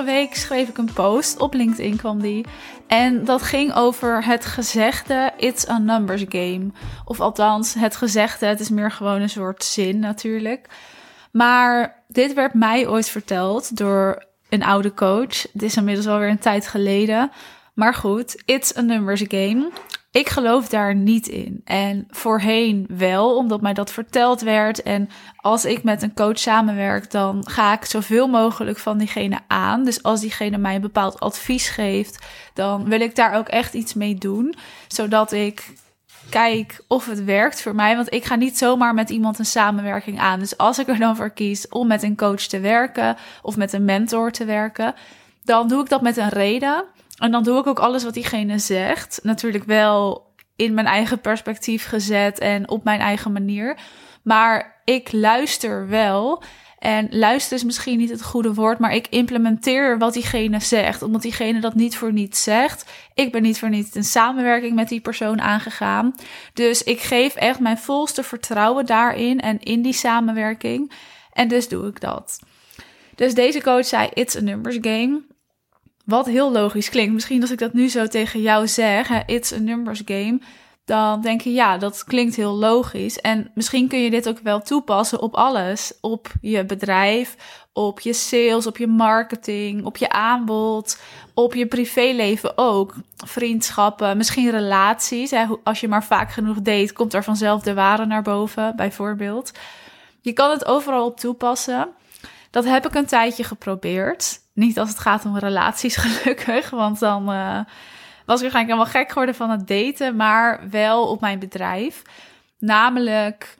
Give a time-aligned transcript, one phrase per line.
[0.00, 2.46] Vorige week schreef ik een post, op LinkedIn kwam die.
[2.86, 6.70] En dat ging over het gezegde It's a numbers game.
[7.04, 10.66] Of althans, het gezegde, het is meer gewoon een soort zin natuurlijk.
[11.32, 15.42] Maar dit werd mij ooit verteld door een oude coach.
[15.52, 17.30] Het is inmiddels alweer een tijd geleden.
[17.74, 19.70] Maar goed, it's a numbers game.
[20.12, 21.60] Ik geloof daar niet in.
[21.64, 24.82] En voorheen wel, omdat mij dat verteld werd.
[24.82, 29.84] En als ik met een coach samenwerk, dan ga ik zoveel mogelijk van diegene aan.
[29.84, 33.94] Dus als diegene mij een bepaald advies geeft, dan wil ik daar ook echt iets
[33.94, 34.54] mee doen.
[34.88, 35.72] Zodat ik
[36.30, 37.96] kijk of het werkt voor mij.
[37.96, 40.38] Want ik ga niet zomaar met iemand een samenwerking aan.
[40.38, 43.72] Dus als ik er dan voor kies om met een coach te werken of met
[43.72, 44.94] een mentor te werken,
[45.44, 46.84] dan doe ik dat met een reden.
[47.20, 49.20] En dan doe ik ook alles wat diegene zegt.
[49.22, 53.78] Natuurlijk wel in mijn eigen perspectief gezet en op mijn eigen manier.
[54.22, 56.42] Maar ik luister wel.
[56.78, 61.02] En luister is misschien niet het goede woord, maar ik implementeer wat diegene zegt.
[61.02, 62.90] Omdat diegene dat niet voor niets zegt.
[63.14, 66.14] Ik ben niet voor niets een samenwerking met die persoon aangegaan.
[66.54, 70.92] Dus ik geef echt mijn volste vertrouwen daarin en in die samenwerking.
[71.32, 72.40] En dus doe ik dat.
[73.14, 75.20] Dus deze coach zei: It's a numbers game.
[76.10, 77.12] Wat heel logisch klinkt.
[77.12, 80.40] Misschien als ik dat nu zo tegen jou zeg, hè, it's a numbers game,
[80.84, 83.20] dan denk je ja, dat klinkt heel logisch.
[83.20, 85.92] En misschien kun je dit ook wel toepassen op alles.
[86.00, 87.36] Op je bedrijf,
[87.72, 91.00] op je sales, op je marketing, op je aanbod,
[91.34, 92.94] op je privéleven ook.
[93.16, 95.30] Vriendschappen, misschien relaties.
[95.30, 95.44] Hè.
[95.64, 99.52] Als je maar vaak genoeg date, komt er vanzelf de ware naar boven, bijvoorbeeld.
[100.20, 101.88] Je kan het overal op toepassen.
[102.50, 104.40] Dat heb ik een tijdje geprobeerd.
[104.60, 106.70] Niet als het gaat om relaties, gelukkig.
[106.70, 107.60] Want dan uh,
[108.26, 110.16] was ik waarschijnlijk helemaal gek geworden van het daten.
[110.16, 112.02] Maar wel op mijn bedrijf.
[112.58, 113.56] Namelijk,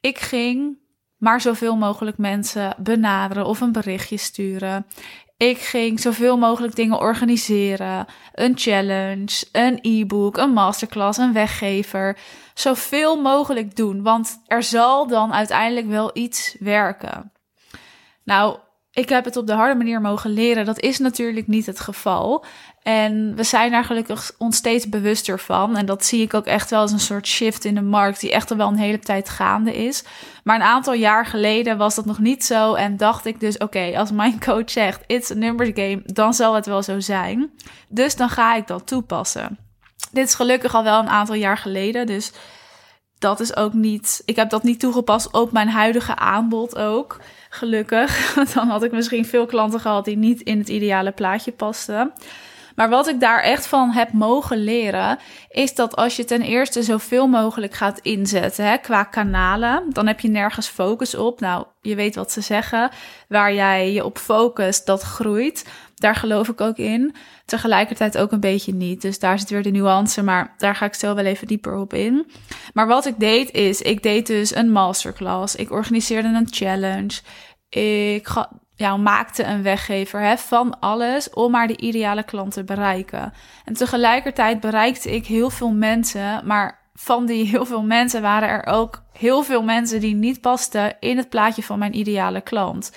[0.00, 0.78] ik ging
[1.16, 4.86] maar zoveel mogelijk mensen benaderen of een berichtje sturen.
[5.36, 8.06] Ik ging zoveel mogelijk dingen organiseren.
[8.34, 12.18] Een challenge, een e-book, een masterclass, een weggever.
[12.54, 17.32] Zoveel mogelijk doen, want er zal dan uiteindelijk wel iets werken.
[18.24, 18.58] Nou,
[18.92, 20.64] ik heb het op de harde manier mogen leren.
[20.64, 22.44] Dat is natuurlijk niet het geval.
[22.82, 25.76] En we zijn daar gelukkig ons steeds bewuster van.
[25.76, 28.32] En dat zie ik ook echt wel als een soort shift in de markt, die
[28.32, 30.04] echt al wel een hele tijd gaande is.
[30.44, 32.74] Maar een aantal jaar geleden was dat nog niet zo.
[32.74, 36.54] En dacht ik dus: oké, als mijn coach zegt: it's a numbers game, dan zal
[36.54, 37.50] het wel zo zijn.
[37.88, 39.58] Dus dan ga ik dat toepassen.
[40.12, 42.06] Dit is gelukkig al wel een aantal jaar geleden.
[42.06, 42.32] Dus
[43.18, 44.22] dat is ook niet.
[44.24, 47.20] Ik heb dat niet toegepast op mijn huidige aanbod ook.
[47.52, 48.20] Gelukkig.
[48.34, 52.12] Want dan had ik misschien veel klanten gehad die niet in het ideale plaatje pasten.
[52.74, 55.18] Maar wat ik daar echt van heb mogen leren,
[55.48, 60.20] is dat als je ten eerste zoveel mogelijk gaat inzetten hè, qua kanalen, dan heb
[60.20, 61.40] je nergens focus op.
[61.40, 62.90] Nou, je weet wat ze zeggen.
[63.28, 65.66] Waar jij je op focust, dat groeit.
[66.00, 67.14] Daar geloof ik ook in.
[67.44, 69.02] Tegelijkertijd ook een beetje niet.
[69.02, 71.94] Dus daar zit weer de nuance, maar daar ga ik zo wel even dieper op
[71.94, 72.30] in.
[72.74, 75.54] Maar wat ik deed is, ik deed dus een masterclass.
[75.54, 77.20] Ik organiseerde een challenge.
[77.68, 78.28] Ik
[78.74, 83.32] ja, maakte een weggever hè, van alles om maar de ideale klant te bereiken.
[83.64, 88.66] En tegelijkertijd bereikte ik heel veel mensen, maar van die heel veel mensen waren er
[88.66, 92.92] ook heel veel mensen die niet pasten in het plaatje van mijn ideale klant.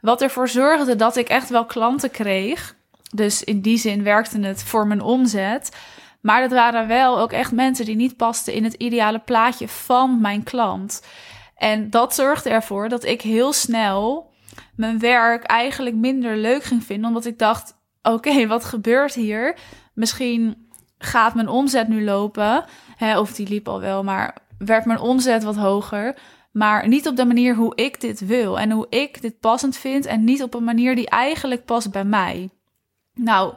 [0.00, 2.76] Wat ervoor zorgde dat ik echt wel klanten kreeg.
[3.14, 5.76] Dus in die zin werkte het voor mijn omzet.
[6.20, 10.20] Maar dat waren wel ook echt mensen die niet pasten in het ideale plaatje van
[10.20, 11.02] mijn klant.
[11.56, 14.30] En dat zorgde ervoor dat ik heel snel
[14.74, 17.08] mijn werk eigenlijk minder leuk ging vinden.
[17.08, 19.56] Omdat ik dacht: oké, wat gebeurt hier?
[19.94, 22.64] Misschien gaat mijn omzet nu lopen.
[22.96, 26.16] Hè, of die liep al wel, maar werd mijn omzet wat hoger.
[26.58, 30.06] Maar niet op de manier hoe ik dit wil en hoe ik dit passend vind.
[30.06, 32.50] En niet op een manier die eigenlijk past bij mij.
[33.14, 33.54] Nou,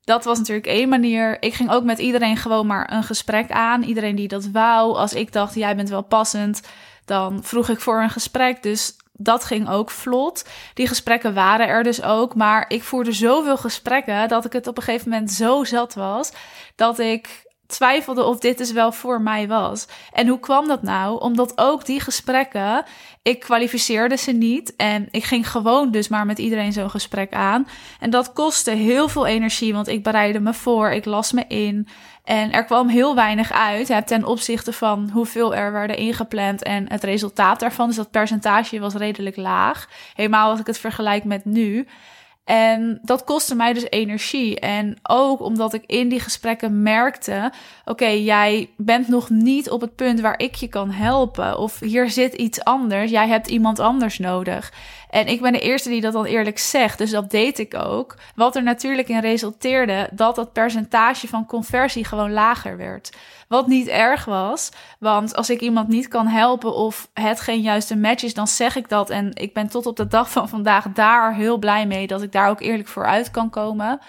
[0.00, 1.42] dat was natuurlijk één manier.
[1.42, 3.82] Ik ging ook met iedereen gewoon maar een gesprek aan.
[3.82, 4.96] Iedereen die dat wou.
[4.96, 6.60] Als ik dacht, jij bent wel passend,
[7.04, 8.62] dan vroeg ik voor een gesprek.
[8.62, 10.48] Dus dat ging ook vlot.
[10.74, 12.34] Die gesprekken waren er dus ook.
[12.34, 16.32] Maar ik voerde zoveel gesprekken dat ik het op een gegeven moment zo zat was.
[16.76, 19.86] Dat ik twijfelde of dit dus wel voor mij was.
[20.12, 21.20] En hoe kwam dat nou?
[21.20, 22.84] Omdat ook die gesprekken,
[23.22, 27.68] ik kwalificeerde ze niet en ik ging gewoon dus maar met iedereen zo'n gesprek aan.
[28.00, 31.88] En dat kostte heel veel energie, want ik bereidde me voor, ik las me in
[32.24, 37.04] en er kwam heel weinig uit ten opzichte van hoeveel er werden ingepland en het
[37.04, 37.86] resultaat daarvan.
[37.86, 39.88] Dus dat percentage was redelijk laag.
[40.14, 41.86] Helemaal als ik het vergelijk met nu.
[42.44, 44.60] En dat kostte mij dus energie.
[44.60, 47.52] En ook omdat ik in die gesprekken merkte:
[47.84, 51.58] oké, jij bent nog niet op het punt waar ik je kan helpen.
[51.58, 53.10] Of hier zit iets anders.
[53.10, 54.72] Jij hebt iemand anders nodig.
[55.12, 58.16] En ik ben de eerste die dat dan eerlijk zegt, dus dat deed ik ook.
[58.34, 63.12] Wat er natuurlijk in resulteerde dat dat percentage van conversie gewoon lager werd.
[63.48, 67.96] Wat niet erg was, want als ik iemand niet kan helpen of het geen juiste
[67.96, 69.10] match is, dan zeg ik dat.
[69.10, 72.32] En ik ben tot op de dag van vandaag daar heel blij mee dat ik
[72.32, 74.00] daar ook eerlijk voor uit kan komen.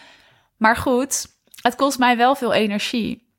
[0.58, 1.26] Maar goed,
[1.62, 3.33] het kost mij wel veel energie.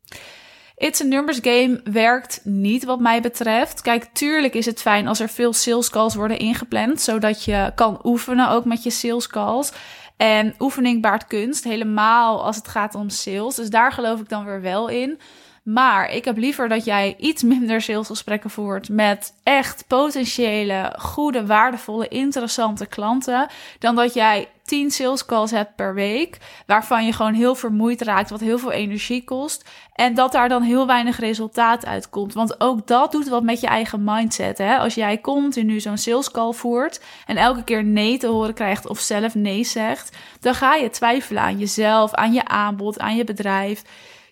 [0.85, 3.83] It's a numbers game werkt niet wat mij betreft.
[3.83, 8.01] Kijk, tuurlijk is het fijn als er veel sales calls worden ingepland, zodat je kan
[8.03, 9.73] oefenen ook met je sales calls.
[10.17, 13.55] En oefening baart kunst, helemaal als het gaat om sales.
[13.55, 15.19] Dus daar geloof ik dan weer wel in.
[15.65, 22.09] Maar ik heb liever dat jij iets minder salesgesprekken voert met echt potentiële, goede, waardevolle,
[22.09, 23.49] interessante klanten.
[23.79, 28.31] Dan dat jij 10 sales calls hebt per week, waarvan je gewoon heel vermoeid raakt,
[28.31, 29.71] wat heel veel energie kost.
[29.93, 32.35] En dat daar dan heel weinig resultaat uitkomt.
[32.35, 34.59] Want ook dat doet wat met je eigen mindset.
[34.59, 34.77] Hè?
[34.79, 38.99] Als jij continu zo'n sales call voert en elke keer nee te horen krijgt of
[38.99, 43.83] zelf nee zegt, dan ga je twijfelen aan jezelf, aan je aanbod, aan je bedrijf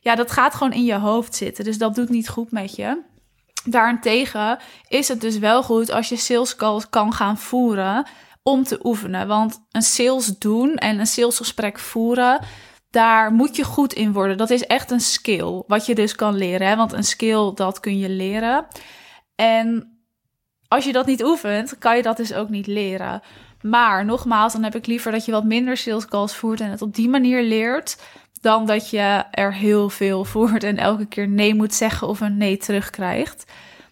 [0.02, 1.64] ja, dat gaat gewoon in je hoofd zitten.
[1.64, 3.02] Dus dat doet niet goed met je.
[3.64, 4.58] Daarentegen
[4.88, 8.06] is het dus wel goed als je sales calls kan gaan voeren
[8.42, 9.26] om te oefenen.
[9.26, 12.40] Want een sales doen en een salesgesprek voeren,
[12.90, 14.36] daar moet je goed in worden.
[14.36, 16.66] Dat is echt een skill, wat je dus kan leren.
[16.66, 16.76] Hè?
[16.76, 18.66] Want een skill, dat kun je leren.
[19.34, 19.96] En
[20.68, 23.22] als je dat niet oefent, kan je dat dus ook niet leren.
[23.60, 26.82] Maar nogmaals, dan heb ik liever dat je wat minder sales calls voert en het
[26.82, 27.96] op die manier leert
[28.42, 32.36] dan dat je er heel veel voert en elke keer nee moet zeggen of een
[32.36, 33.44] nee terugkrijgt.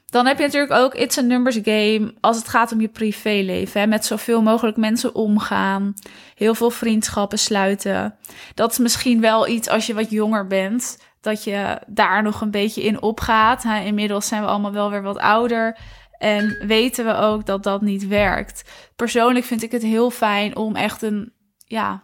[0.06, 3.80] Dan heb je natuurlijk ook It's a Numbers Game als het gaat om je privéleven.
[3.80, 3.86] Hè?
[3.86, 5.94] Met zoveel mogelijk mensen omgaan.
[6.34, 8.16] Heel veel vriendschappen sluiten.
[8.54, 10.98] Dat is misschien wel iets als je wat jonger bent.
[11.20, 13.62] Dat je daar nog een beetje in opgaat.
[13.62, 13.80] Hè?
[13.80, 15.78] Inmiddels zijn we allemaal wel weer wat ouder.
[16.18, 18.70] En weten we ook dat dat niet werkt.
[18.96, 21.32] Persoonlijk vind ik het heel fijn om echt een
[21.66, 22.02] ja,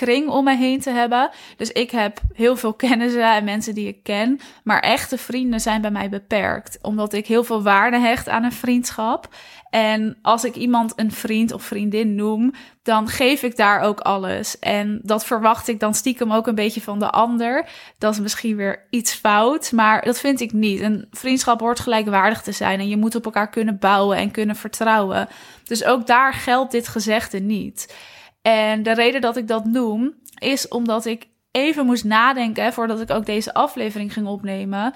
[0.00, 1.30] kring om me heen te hebben.
[1.56, 4.40] Dus ik heb heel veel kennissen en mensen die ik ken.
[4.64, 6.78] Maar echte vrienden zijn bij mij beperkt.
[6.82, 9.28] Omdat ik heel veel waarde hecht aan een vriendschap.
[9.70, 12.52] En als ik iemand een vriend of vriendin noem,
[12.82, 14.58] dan geef ik daar ook alles.
[14.58, 17.68] En dat verwacht ik dan stiekem ook een beetje van de ander.
[17.98, 20.80] Dat is misschien weer iets fout, maar dat vind ik niet.
[20.80, 24.56] Een vriendschap hoort gelijkwaardig te zijn en je moet op elkaar kunnen bouwen en kunnen
[24.56, 25.28] vertrouwen.
[25.64, 27.94] Dus ook daar geldt dit gezegde niet.
[28.42, 33.10] En de reden dat ik dat noem, is omdat ik even moest nadenken voordat ik
[33.10, 34.94] ook deze aflevering ging opnemen.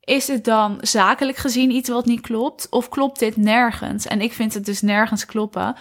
[0.00, 2.68] Is het dan zakelijk gezien iets wat niet klopt?
[2.70, 4.06] Of klopt dit nergens?
[4.06, 5.76] En ik vind het dus nergens kloppen.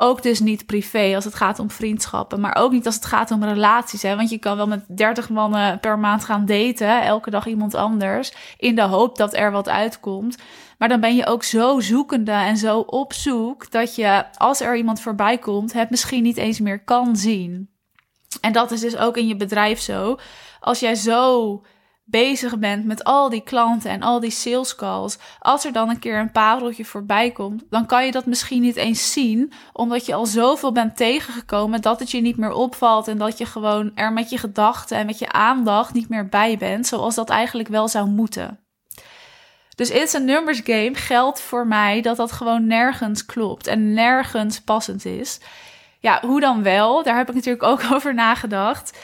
[0.00, 2.40] Ook dus niet privé als het gaat om vriendschappen.
[2.40, 4.02] Maar ook niet als het gaat om relaties.
[4.02, 4.16] Hè?
[4.16, 7.02] Want je kan wel met 30 mannen per maand gaan daten.
[7.02, 8.32] Elke dag iemand anders.
[8.56, 10.36] In de hoop dat er wat uitkomt.
[10.78, 14.76] Maar dan ben je ook zo zoekende en zo op zoek dat je, als er
[14.76, 17.70] iemand voorbij komt, het misschien niet eens meer kan zien.
[18.40, 20.18] En dat is dus ook in je bedrijf zo.
[20.60, 21.62] Als jij zo
[22.10, 25.98] bezig bent met al die klanten en al die sales calls, als er dan een
[25.98, 30.14] keer een pareltje voorbij komt, dan kan je dat misschien niet eens zien, omdat je
[30.14, 34.12] al zoveel bent tegengekomen dat het je niet meer opvalt en dat je gewoon er
[34.12, 37.88] met je gedachten en met je aandacht niet meer bij bent, zoals dat eigenlijk wel
[37.88, 38.60] zou moeten.
[39.74, 44.60] Dus It's a Numbers Game geldt voor mij dat dat gewoon nergens klopt en nergens
[44.60, 45.40] passend is.
[46.00, 47.02] Ja, hoe dan wel?
[47.02, 48.98] Daar heb ik natuurlijk ook over nagedacht.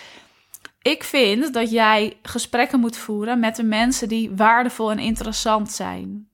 [0.84, 6.28] Ik vind dat jij gesprekken moet voeren met de mensen die waardevol en interessant zijn.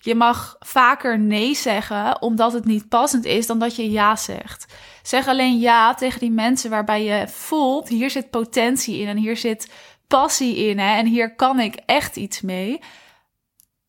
[0.00, 4.74] Je mag vaker nee zeggen omdat het niet passend is dan dat je ja zegt.
[5.02, 9.36] Zeg alleen ja tegen die mensen waarbij je voelt: hier zit potentie in en hier
[9.36, 9.72] zit
[10.08, 12.80] passie in hè, en hier kan ik echt iets mee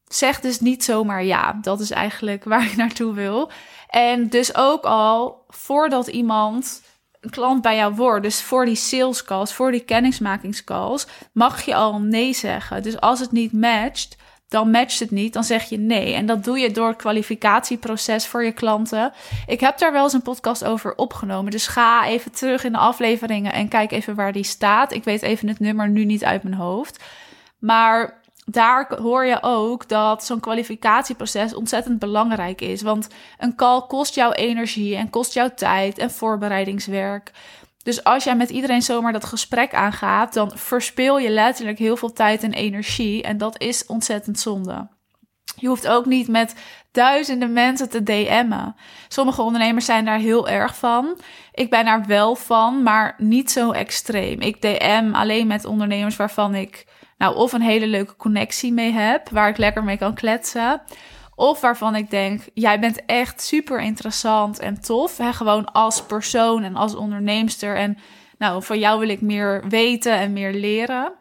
[0.08, 1.58] zeg dus niet zomaar ja.
[1.62, 3.51] Dat is eigenlijk waar ik naartoe wil.
[3.88, 6.82] En dus ook al voordat iemand
[7.24, 11.75] een klant bij jou wordt, dus voor die sales calls, voor die kennismakingscalls, mag je
[11.75, 12.84] al nee zeggen.
[12.84, 14.15] Dus als het niet matcht,
[14.48, 16.13] dan matcht het niet, dan zeg je nee.
[16.13, 19.13] En dat doe je door het kwalificatieproces voor je klanten.
[19.46, 21.51] Ik heb daar wel eens een podcast over opgenomen.
[21.51, 24.94] Dus ga even terug in de afleveringen en kijk even waar die staat.
[24.94, 27.03] Ik weet even het nummer nu niet uit mijn hoofd.
[27.60, 32.81] Maar daar hoor je ook dat zo'n kwalificatieproces ontzettend belangrijk is.
[32.81, 33.07] Want
[33.38, 37.31] een call kost jou energie en kost jou tijd en voorbereidingswerk.
[37.83, 42.13] Dus als jij met iedereen zomaar dat gesprek aangaat, dan verspil je letterlijk heel veel
[42.13, 43.23] tijd en energie.
[43.23, 44.88] En dat is ontzettend zonde.
[45.55, 46.55] Je hoeft ook niet met
[46.91, 48.75] duizenden mensen te DM'en.
[49.07, 51.17] Sommige ondernemers zijn daar heel erg van.
[51.51, 54.41] Ik ben daar wel van, maar niet zo extreem.
[54.41, 56.85] Ik DM alleen met ondernemers waarvan ik
[57.24, 60.82] nou of een hele leuke connectie mee heb, waar ik lekker mee kan kletsen.
[61.36, 65.18] Of waarvan ik denk, jij bent echt super interessant en tof.
[65.18, 65.34] Hè?
[65.34, 67.75] Gewoon als persoon en als onderneemster.
[67.75, 67.98] En
[68.38, 71.13] nou, van jou wil ik meer weten en meer leren.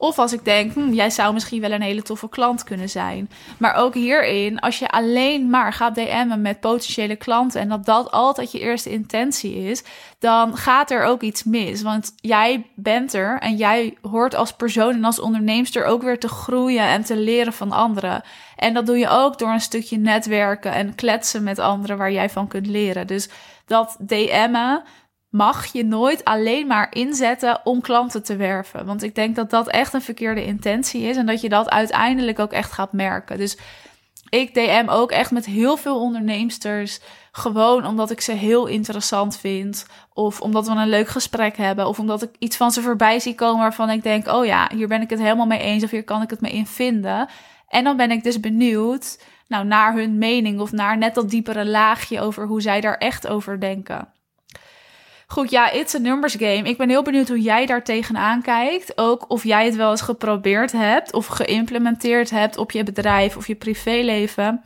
[0.00, 3.30] Of als ik denk, hm, jij zou misschien wel een hele toffe klant kunnen zijn.
[3.58, 8.10] Maar ook hierin, als je alleen maar gaat DM'en met potentiële klanten en dat dat
[8.10, 9.82] altijd je eerste intentie is,
[10.18, 11.82] dan gaat er ook iets mis.
[11.82, 16.28] Want jij bent er en jij hoort als persoon en als onderneemster ook weer te
[16.28, 18.22] groeien en te leren van anderen.
[18.56, 22.30] En dat doe je ook door een stukje netwerken en kletsen met anderen waar jij
[22.30, 23.06] van kunt leren.
[23.06, 23.28] Dus
[23.66, 24.82] dat DM'en
[25.30, 28.86] mag je nooit alleen maar inzetten om klanten te werven.
[28.86, 32.38] Want ik denk dat dat echt een verkeerde intentie is en dat je dat uiteindelijk
[32.38, 33.38] ook echt gaat merken.
[33.38, 33.58] Dus
[34.28, 37.00] ik DM ook echt met heel veel onderneemsters.
[37.32, 39.86] Gewoon omdat ik ze heel interessant vind.
[40.12, 41.86] Of omdat we een leuk gesprek hebben.
[41.86, 44.88] Of omdat ik iets van ze voorbij zie komen waarvan ik denk: oh ja, hier
[44.88, 45.84] ben ik het helemaal mee eens.
[45.84, 47.28] Of hier kan ik het mee in vinden.
[47.68, 50.60] En dan ben ik dus benieuwd nou, naar hun mening.
[50.60, 54.08] Of naar net dat diepere laagje over hoe zij daar echt over denken.
[55.30, 56.62] Goed, ja, it's a numbers game.
[56.62, 58.98] Ik ben heel benieuwd hoe jij daar tegenaan kijkt.
[58.98, 63.46] Ook of jij het wel eens geprobeerd hebt of geïmplementeerd hebt op je bedrijf of
[63.46, 64.62] je privéleven.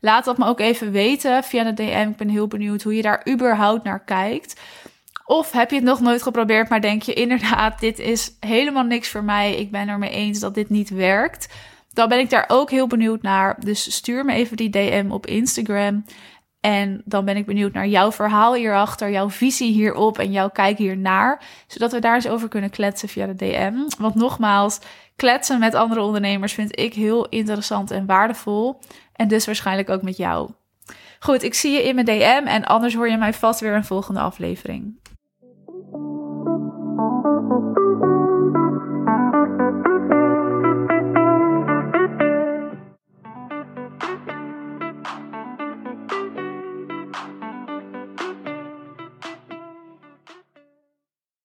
[0.00, 2.08] Laat dat me ook even weten via de DM.
[2.10, 4.60] Ik ben heel benieuwd hoe je daar überhaupt naar kijkt.
[5.24, 9.08] Of heb je het nog nooit geprobeerd, maar denk je inderdaad, dit is helemaal niks
[9.08, 9.54] voor mij.
[9.54, 11.48] Ik ben er mee eens dat dit niet werkt.
[11.92, 13.56] Dan ben ik daar ook heel benieuwd naar.
[13.60, 16.04] Dus stuur me even die DM op Instagram.
[16.60, 20.78] En dan ben ik benieuwd naar jouw verhaal hierachter, jouw visie hierop en jouw kijk
[20.78, 21.42] hiernaar.
[21.66, 23.74] Zodat we daar eens over kunnen kletsen via de DM.
[23.98, 24.78] Want nogmaals,
[25.16, 28.80] kletsen met andere ondernemers vind ik heel interessant en waardevol.
[29.12, 30.50] En dus waarschijnlijk ook met jou.
[31.20, 33.84] Goed, ik zie je in mijn DM en anders hoor je mij vast weer een
[33.84, 34.98] volgende aflevering.